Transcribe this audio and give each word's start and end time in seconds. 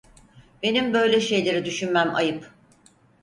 Benim 0.63 0.93
böyle 0.93 1.21
şeyleri 1.21 1.65
düşünmem 1.65 2.15
ayıp! 2.15 2.51